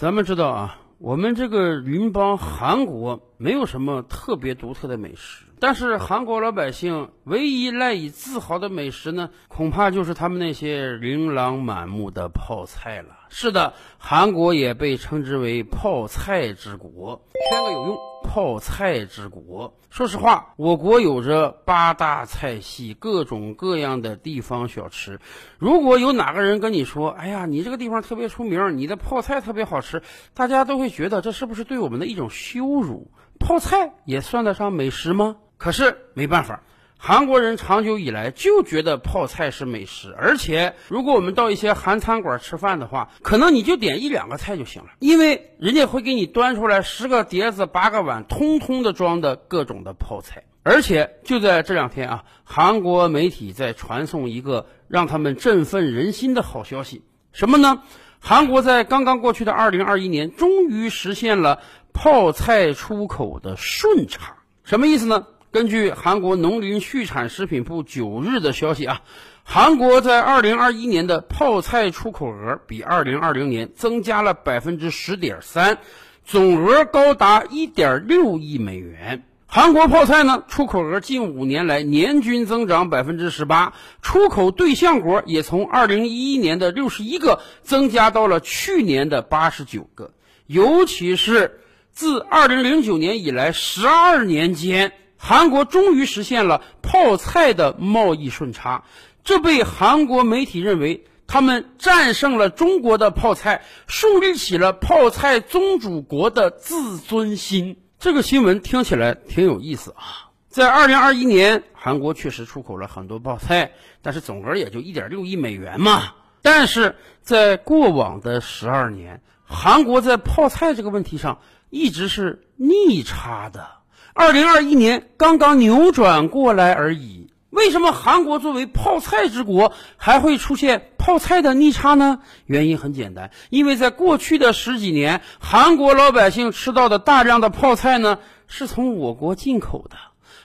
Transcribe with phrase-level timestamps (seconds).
[0.00, 13.08] 咱们知道啊，我们这个邻邦韩国没有什么特别独特的美食，但是韩国老百姓唯一赖以自豪的美食呢，恐怕就是他们那些琳琅满目的泡菜了。
[13.30, 17.96] 是的，韩国也被称之为泡菜之国，圈个有用。
[18.22, 19.74] 泡菜之国。
[19.88, 25.18] 说实话，我国有着八大菜系，各种各样的地方小吃。
[25.58, 30.02] 如果有哪个人跟你说：“哎呀，你这个地方特别出名，你的泡菜特别好吃”，
[30.34, 33.10] 大家都会觉得这是不是对我们的一种羞辱？
[33.38, 35.36] 泡菜也算得上美食吗？
[35.56, 36.62] 可是没办法。
[37.02, 50.44] 韩国人长久以来就觉得泡菜是美食，而且如果我们到一些韩餐馆吃饭的话，可能你就点一两个菜就行了，因为人家会给你端出来十个碟子、八个碗，通通的装的各种的泡菜。
[50.62, 57.82] 而且就在这两天啊，韩国媒体在传送一个让他们振奋人心的好消息，什么呢？
[58.18, 61.62] 韩国在刚刚过去的二零二一年，终于实现了
[61.94, 64.36] 泡菜出口的顺差。
[64.64, 65.26] 什么意思呢？
[65.52, 69.02] 根据韩国农林畜产食品部九日的消息啊，
[69.42, 75.78] 韩国在二零二一年的泡菜出口额比二零二零年增加了百分之十点三，
[76.24, 79.24] 总额高达一点六亿美元。
[79.48, 90.12] 韩国泡菜呢，出口额近五年来年均增长百分之十八，出口对象国也从二零一一年的六十一个增加到了去年的八十九个，
[90.46, 91.58] 尤其是
[91.90, 94.92] 自二零零九年以来十二年间。
[95.22, 98.84] 韩国终于实现了泡菜的贸易顺差，
[99.22, 107.76] 这被韩国媒体认为他们战胜了中国的泡菜，树立起了泡菜宗主国的自尊心。
[107.98, 110.32] 这个新闻听起来挺有意思啊！
[110.48, 116.14] 在二零二一年，韩国确实出口了很多泡菜，但是总额也就一点六亿美元嘛。
[116.40, 123.79] 但是在过往的十二年，韩国在泡菜这个问题上一直是逆差的。
[124.14, 127.28] 二零二一年刚刚扭转过来而已。
[127.50, 132.20] 为什么韩国作为泡菜之国还会出现泡菜的逆差呢？
[132.46, 139.96] 原因很简单，因为在过去的十几年，韩国老百姓吃到的大量的泡菜呢，是从我国进口的。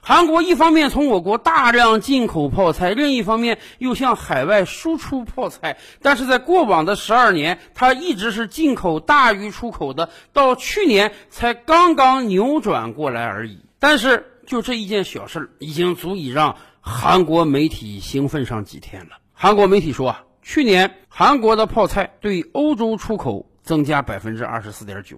[0.08, 5.80] 韩国一方面从我国大量进口泡菜，另一方面又向海外输出泡菜。
[6.00, 13.58] 但是在过往的十二年，它一直是进口大于出口的，到去年才刚刚扭转过来而已。
[13.80, 19.18] 但是就这一件小事，已经足以让韩国媒体兴奋上几天了。
[19.34, 25.18] 韩国媒体说啊，去年韩国的泡菜对欧洲出口增加百分之二十四点九。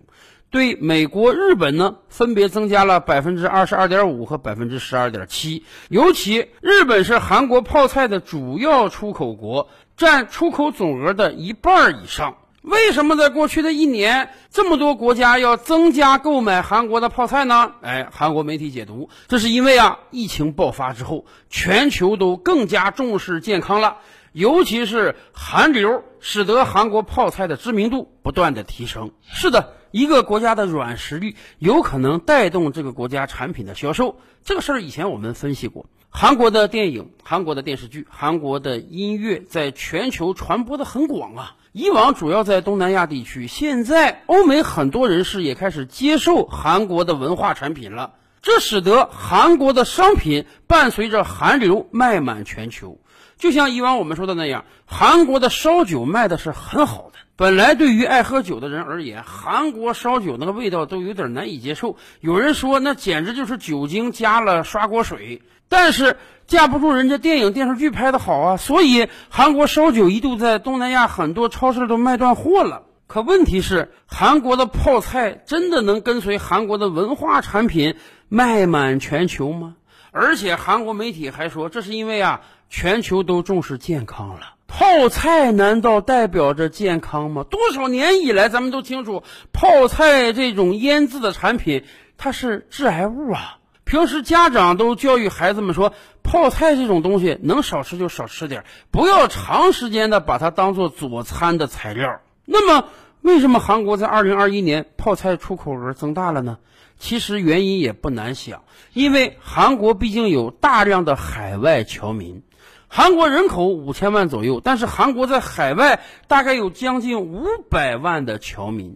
[0.49, 5.65] 对美国、日本呢，分别增加了百分之二十二点五和百分之十二点七。
[5.89, 12.37] 尤其日本是韩国泡菜的主要出口国，占出口总额的一半以上。
[12.61, 17.71] 为什么在过去的一年，这么多国家要增加购买韩国的泡菜呢？
[17.81, 23.97] 哎，韩国媒体解读，这是因为啊，疫情爆发之后，全球都更加重视健康了。
[24.33, 29.11] 尤其是韩流，使得韩国泡菜的知名度不断的提升。
[29.23, 34.19] 是的，一个国家的软实力有可能带动这个国家产品的销售。
[34.43, 41.55] 这个事儿以前我们分析过，韩国的电影、韩国的电视剧、韩国的音乐在全球传播的很广啊。
[41.73, 48.13] 以往主要在东南亚地区，现在欧美很多人士也开始接受韩国的文化产品了。
[48.41, 52.99] 这使得韩国的商品伴随着韩流卖满全球。
[53.37, 57.19] 就像以往我们说的那样，韩国的烧酒卖的是很好的。
[57.35, 61.95] 本来对于爱喝酒的人而言，韩国烧酒那个味道都有点难以接受。
[62.19, 65.43] 有人说那简直就是酒精加了刷锅水。
[65.69, 66.17] 但是
[66.47, 72.83] 架不住人家电影电视剧拍的好啊，所以韩国烧酒一度在东南亚很多超市都卖断货了。
[73.05, 77.95] 可问题是，韩国的泡菜真的能跟随韩国的文化产品
[78.29, 79.75] 卖满全球吗？
[80.11, 82.41] 而且韩国媒体还说，这是因为啊。
[82.69, 87.43] 全球都重视健康了，泡菜难道代表着健康吗？
[87.43, 89.23] 多少年以来，咱们都清楚，
[89.53, 91.83] 泡菜这种腌制的产品，
[92.17, 93.59] 它是致癌物啊。
[93.83, 102.19] 平时家长都教育孩子们说，泡菜这种东西能少吃就少吃点，不要长时间的把它当做佐餐的材料。
[102.43, 102.89] 那么，
[103.21, 106.57] 为什么韩国在二零二一年泡菜出口额增大了呢？
[106.99, 112.43] 其实原因也不难想，因为韩国毕竟有大量的海外侨民。
[112.87, 118.95] 韩国人口五千万左右，但是韩国在海外大概有将近五百万的侨民。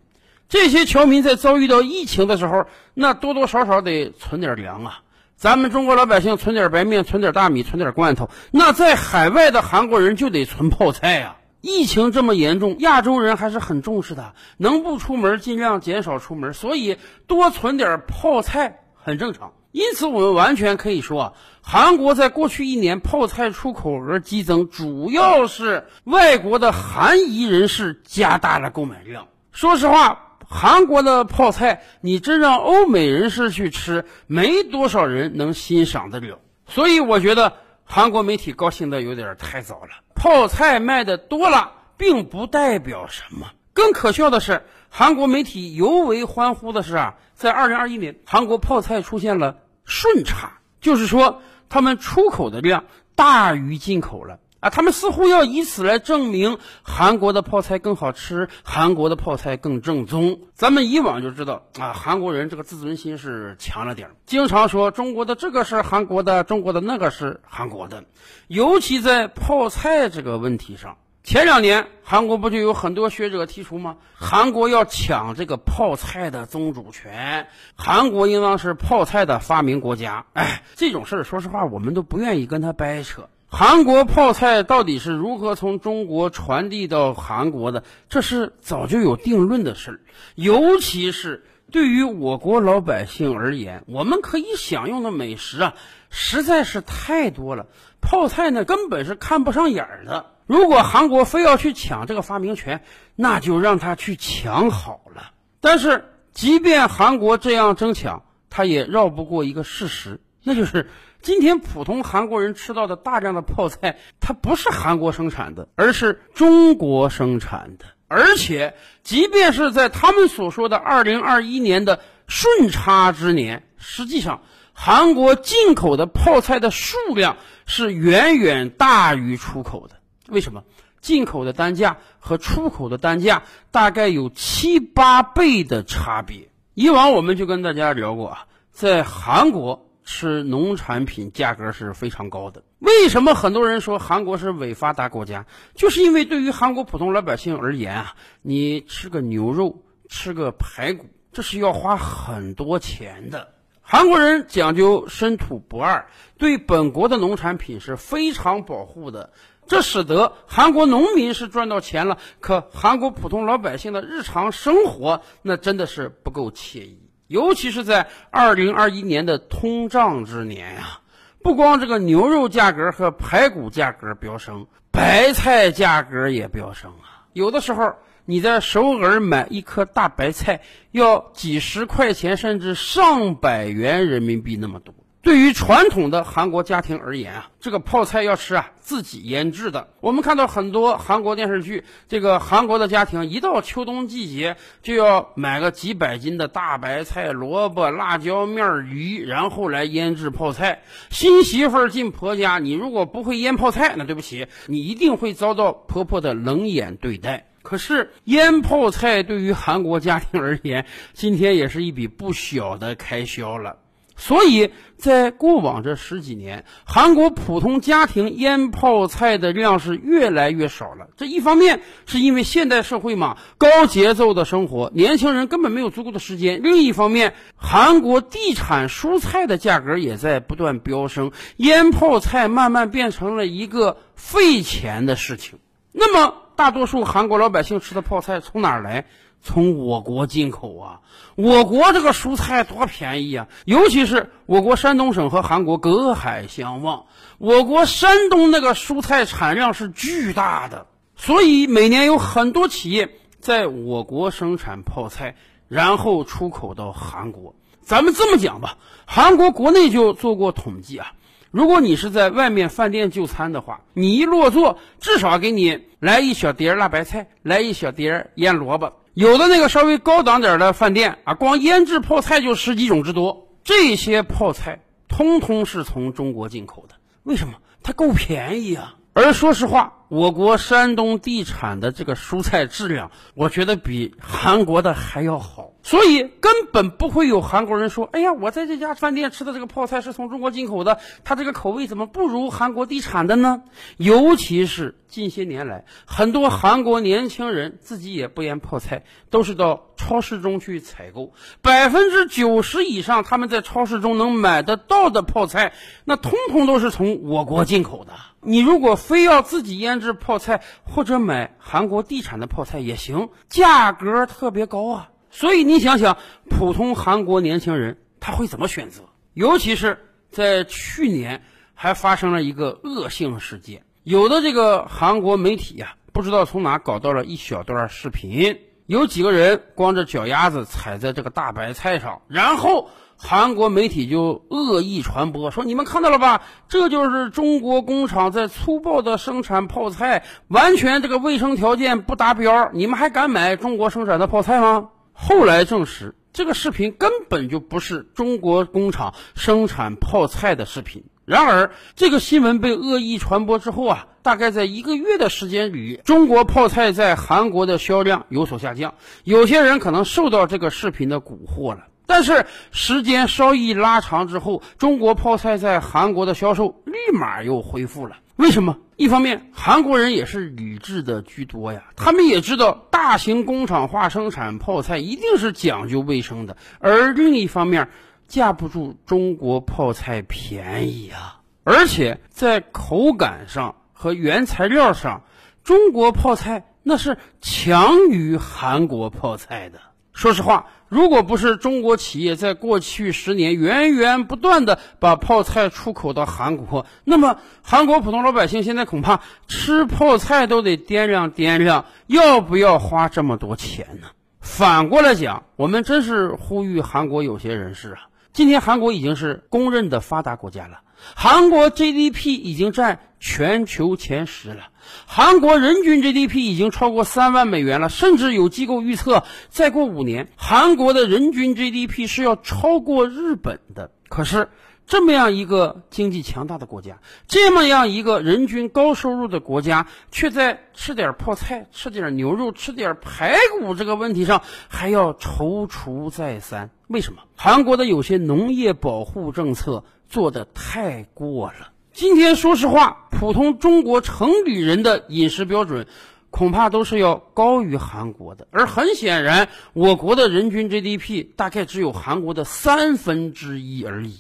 [0.49, 5.01] 这些侨民在遭遇到疫情的时候，那多多少少得存点粮啊。
[5.35, 8.29] 咱们中国老百姓存点白面，存点大米，存点罐头。
[8.51, 11.37] 那在海外的韩国人就得存泡菜呀。
[11.61, 16.97] 疫情这么严重，亚洲人还是很重视的，能不出门尽量减少出门，所以
[17.27, 19.53] 多存点泡菜很正常。
[19.71, 29.27] 因此，我们完全可以说，韩国在过去一年泡菜出口额激增，主要是外国的韩裔人士加大了购买量。
[29.51, 36.39] 说实话，韩国的泡菜，你真让欧美人士去吃，没多少人能欣赏得了。
[36.67, 37.53] 所以，我觉得
[37.83, 39.89] 韩国媒体高兴的有点太早了。
[40.15, 43.47] 泡菜卖的多了，并不代表什么。
[43.73, 49.55] 更可笑的是，韩国媒体尤为欢呼的是啊，在二零二一年，韩国泡菜出现了
[49.85, 52.83] 顺差，就是说他们出口的量
[53.15, 54.69] 大于进口了啊。
[54.69, 60.41] 他们似乎要以此来证明韩国的泡菜更好吃，韩国的泡菜更正宗。
[60.55, 68.03] 咱们以往就知道啊，韩国人这个自尊心是强了点儿，经常说中国的这个是韩国的，中国的那个是韩国的，
[68.49, 70.97] 尤其在泡菜这个问题上。
[71.23, 73.97] 前两年，韩国不就有很多学者提出吗？
[74.15, 80.25] 韩国要抢这个泡菜的宗主权，韩国应当是泡菜的发明国家。
[80.33, 83.29] 哎，这种事儿，说实话，我们都不愿意跟他掰扯。
[83.45, 87.83] 韩国泡菜到底是如何从中国传递到韩国的？
[88.09, 89.99] 这是早就有定论的事儿。
[90.33, 95.73] 尤其是对于我国老百姓而言，我们可以享用的美食啊，
[96.09, 97.67] 实在是太多了。
[98.01, 100.25] 泡菜呢，根本是看不上眼儿的。
[100.45, 102.83] 如果韩国非要去抢这个发明权，
[103.15, 105.31] 那就让他去抢好了。
[105.61, 106.03] 但是，
[106.33, 110.89] 即便韩国这样争抢，他也绕不过一个事实，那就是
[111.21, 117.85] 今天普通韩国人吃到的大量的泡菜，它不是韩国生产的，而是中国生产的。
[118.11, 124.41] 而且，即便是在他们所说的二零二一年的顺差之年，实际上
[124.73, 129.95] 韩国进口的泡菜的数量是远远大于出口的。
[130.27, 130.63] 为什么
[130.99, 136.49] 进口的单价和出口的单价大概有七八倍的差别？
[136.73, 142.63] 以往我们就跟大家聊过啊，在韩国吃农产品价格是非常高的。
[142.79, 145.45] 为什么很多人说韩国是伪发达国家？
[145.73, 153.53] 就是因为对于韩国普通老百姓而言啊，你吃个牛肉、吃个排骨，这是要花很多钱的。
[153.81, 159.31] 韩国人讲究深土不二，对本国的农产品是非常保护的。
[159.65, 167.00] 这使得韩国农民是赚到钱了，可韩国普通老百姓的日常生活那真的是不够惬意，
[167.31, 170.99] 尤其是在二零二一年的通胀之年呀，
[171.41, 177.23] 不光这个牛肉价格和排骨价格飙升，白菜价格也飙升啊！
[177.31, 177.95] 有的时候
[178.25, 180.59] 你在首尔买一颗大白菜
[180.91, 184.93] 要几十块钱，甚至上百元人民币那么多。
[185.23, 189.87] 对于传统的韩国家庭而言啊，这个泡菜要吃啊，自己腌制的。
[190.01, 200.81] 我们看到很多韩国电视剧，这个韩国的家庭一到秋冬季节就要买个几百斤的大白菜、萝卜、辣椒面、鱼，然后来腌制泡菜。
[201.11, 207.45] 新媳妇儿进婆家，你如果不会腌泡菜，那对不起，你一定会遭到婆婆的冷眼对待。
[207.61, 213.77] 可是腌泡菜对于韩国家庭而言，今天也是一笔不小的开销了。
[214.21, 221.07] 所以在过往这十几年，韩国普通家庭腌泡菜的量是越来越少了。
[221.17, 235.57] 这一方面是因为现代社会嘛，高节奏的生活，年轻人根本没有足够的时间；另一方面，韩国地产蔬菜的价格也在不断飙升，腌泡菜慢慢变成了一个费钱的事情。
[235.91, 239.07] 那么，大多数韩国老百姓吃的泡菜从哪儿来？
[239.43, 241.01] 从我国进口啊，
[241.35, 243.47] 我国这个蔬菜多便宜啊！
[243.65, 247.05] 尤其是我国山东省和韩国隔海相望，
[247.39, 255.35] 我国山东那个蔬菜产量是巨大的，所以每年有很多企业在我国生产泡菜，
[255.67, 257.55] 然后出口到韩国。
[257.81, 261.13] 咱们这么讲吧，韩国国内就做过统计啊。
[261.49, 268.93] 如果你是在外面饭店就餐的话，你一落座，至少给你来一小碟辣白菜，来一小碟腌萝卜。
[269.13, 273.49] 有的那个稍微高档点的饭店啊，光腌制泡菜就十几种之多。
[273.63, 277.55] 这些泡菜通通是从中国进口的，为什么？
[277.83, 278.95] 它够便宜啊！
[279.13, 293.63] 而说实话，我国山东地产的这个蔬菜质量，我觉得比韩国的还要好，所以根本不会有韩国人说：“哎呀，我在这家饭店吃的这个泡菜是从中国进口的，它这个口味怎么不如韩国地产的呢？”
[293.97, 301.33] 尤其是近些年来，很多韩国年轻人自己也不腌泡菜，都是到超市中去采购。
[301.61, 305.73] 百分之九十以上，他们在超市中能买得到的泡菜，
[306.05, 308.13] 那通通都是从我国进口的。
[308.43, 315.09] 你如果非要自己腌制泡菜，或者买韩国地产的泡菜也行，价格特别高啊。
[315.31, 316.17] 所以你想想，
[316.49, 319.03] 普通韩国年轻人他会怎么选择？
[319.33, 319.97] 尤其是
[320.29, 321.41] 在去年，
[321.73, 323.83] 还发生了一个恶性事件。
[324.03, 336.41] 有的这个韩国媒体呀，不知道从哪搞到了一小段视频，有几个人光着脚丫子踩在这个大白菜上，然后韩国媒体就恶意传播，说你们看到了吧？
[336.67, 344.89] 这就是中国工厂在粗暴的生产泡菜，完全这个卫生条件不达标，你们还敢买中国生产的泡菜吗？
[345.13, 351.03] 后来证实，这个视频根本就不是中国工厂生产泡菜的视频。
[351.25, 358.95] 然而，这个新闻被恶意传播之后啊，大概在一个月的时间里，中国泡菜在韩国的销量有所下降。
[359.23, 368.17] 有些人可能受到这个视频的蛊惑了，但是时间稍一拉长之后，中国泡菜在韩国的销售立马又恢复了。
[368.35, 368.77] 为什么？
[368.95, 377.89] 一方面，韩国人也是理智的居多呀，他们也知道大型工厂化生产泡菜一定是讲究卫生的；而另一方面，
[378.27, 385.23] 架不住中国泡菜便宜啊，而且在口感上和原材料上，
[385.63, 389.79] 中国泡菜那是强于韩国泡菜的。
[390.13, 404.07] 说实话，如果不是中国企业在过去十年源源不断的把泡菜出口到韩国，那么韩国普通老百姓现在恐怕吃泡菜都得掂量掂量，要不要花这么多钱呢？
[404.41, 408.07] 反过来讲，我们真是呼吁韩国有些人士啊。
[408.33, 410.79] 今天韩国已经是公认的发达国家了，
[411.15, 414.69] 韩国 GDP 已经占全球前十了，
[415.05, 423.91] 韩国人均 GDP 已经超过三万美元了，甚至有机构预测，再过五年，韩国的人均 GDP 是要超过日本的。
[424.09, 424.49] 可是。
[424.87, 436.71] 这么样一个经济强大的国家，这么样一个人均高收入的国家，却在吃点泡菜、吃点牛肉、吃点排骨这个问题上还要踌躇再三。
[436.87, 437.21] 为什么？
[437.37, 441.71] 韩国的有些农业保护政策做的太过了。
[441.93, 445.87] 今天说实话，普通中国城里人的饮食标准，
[446.29, 448.45] 恐怕都是要高于韩国的。
[448.51, 454.17] 而很显然，我国的人均 GDP 大概只有韩国的三分之一而已。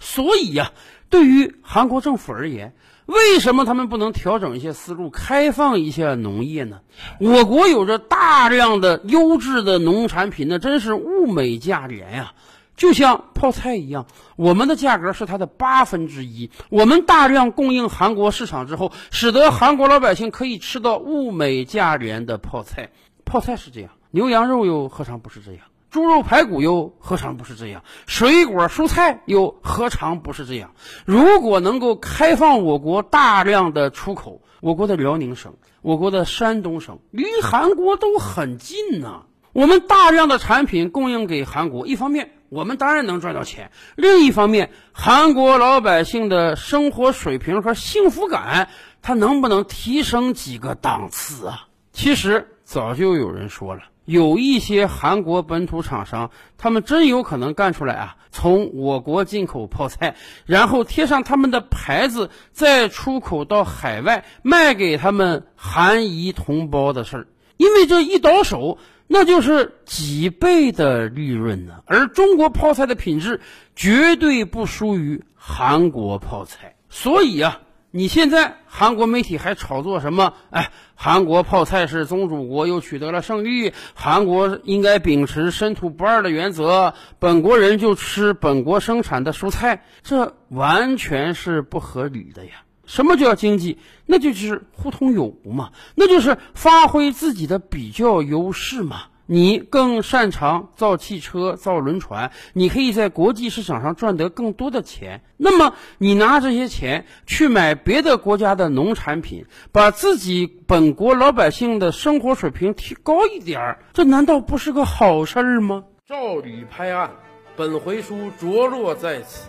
[0.00, 0.72] 所以呀，
[1.10, 2.74] 对于韩国政府而言，
[3.04, 6.80] 为什么他们不能调整一些思路，开放一下农业呢？
[7.20, 12.32] 我国有着大量的优质的农产品，那真是物美价廉呀！
[12.76, 16.50] 就像泡菜一样，我们的价格是它的八分之一。
[16.70, 22.90] 我们大量供应韩国市场之后，使得韩国老百姓可以吃到物美价廉的泡菜。
[23.24, 25.60] 泡菜是这样，牛羊肉又何尝不是这样？
[25.90, 27.84] 猪肉排骨又何尝不是这样？
[28.06, 30.72] 水果蔬菜又何尝不是这样？
[31.04, 39.26] 如果能够开放我国大量的出口，我国的辽宁省、我国的山东省离韩国都很近呐。
[39.52, 48.68] 我们大量的产品供应给韩国，一方面我们当然能赚到钱，另一方面韩国老百姓的生活水平和幸福感，
[49.02, 51.66] 它能不能提升几个档次啊？
[51.92, 53.82] 其实早就有人说了。
[54.04, 67.26] 有一些韩国本土厂商，他们真有可能干出来啊，从我国进口泡菜，然后贴上他们的牌子，再出口到海外卖给他们韩裔同胞的事儿。
[67.56, 71.82] 因为这一倒手，那就是几倍的利润呢。
[71.86, 73.40] 而中国泡菜的品质
[73.76, 77.60] 绝对不输于韩国泡菜，所以啊。
[77.96, 80.34] 你现在韩国媒体还炒作什么？
[80.50, 83.72] 哎，韩国泡菜是宗主国，又取得了胜利。
[83.94, 92.63] 韩国应该秉持深土不二的原则，本国人就吃本国生产的蔬菜，这完全是不合理的呀！
[92.86, 93.78] 什么叫经济？
[94.06, 99.04] 那就是互通有无嘛，那就是发挥自己的比较优势嘛。
[99.26, 105.22] 你更擅长造汽车、造轮船，你可以在国际市场上赚得更多的钱。
[105.38, 115.84] 那么，你拿这些钱去买别的国家的农产品，把自己本国老百姓的生活水平提高一点儿，这难道不是个好事儿吗？
[116.06, 117.10] 照吕拍案，
[117.56, 119.48] 本回书着落在此。